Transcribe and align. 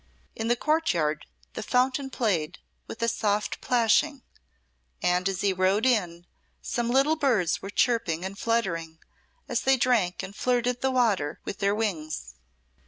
In 0.35 0.47
the 0.47 0.55
courtyard 0.55 1.27
the 1.53 1.61
fountain 1.61 2.09
played 2.09 2.57
with 2.87 3.03
a 3.03 3.07
soft 3.07 3.61
plashing, 3.61 4.23
and 4.99 5.29
as 5.29 5.41
he 5.41 5.53
rode 5.53 5.85
in 5.85 6.25
some 6.59 6.89
little 6.89 7.15
birds 7.15 7.61
were 7.61 7.69
chirping 7.69 8.25
and 8.25 8.35
fluttering 8.35 8.97
as 9.47 9.61
they 9.61 9.77
drank 9.77 10.23
and 10.23 10.35
flirted 10.35 10.81
the 10.81 10.89
water 10.89 11.39
with 11.45 11.59
their 11.59 11.75
wings. 11.75 12.33